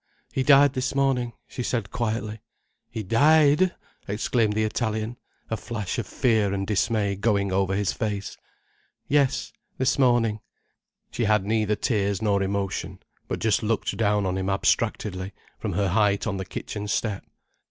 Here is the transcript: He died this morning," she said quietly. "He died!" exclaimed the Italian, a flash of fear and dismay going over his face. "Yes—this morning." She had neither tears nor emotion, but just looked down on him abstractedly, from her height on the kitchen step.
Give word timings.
He 0.33 0.41
died 0.41 0.73
this 0.73 0.95
morning," 0.95 1.33
she 1.45 1.61
said 1.61 1.91
quietly. 1.91 2.41
"He 2.89 3.03
died!" 3.03 3.75
exclaimed 4.07 4.53
the 4.53 4.63
Italian, 4.63 5.19
a 5.51 5.55
flash 5.55 5.99
of 5.99 6.07
fear 6.07 6.55
and 6.55 6.65
dismay 6.65 7.15
going 7.15 7.51
over 7.51 7.75
his 7.75 7.93
face. 7.93 8.35
"Yes—this 9.07 9.99
morning." 9.99 10.39
She 11.11 11.25
had 11.25 11.45
neither 11.45 11.75
tears 11.75 12.19
nor 12.19 12.41
emotion, 12.41 12.97
but 13.27 13.37
just 13.37 13.61
looked 13.61 13.95
down 13.95 14.25
on 14.25 14.39
him 14.39 14.49
abstractedly, 14.49 15.33
from 15.59 15.73
her 15.73 15.89
height 15.89 16.25
on 16.25 16.37
the 16.37 16.45
kitchen 16.45 16.87
step. 16.87 17.23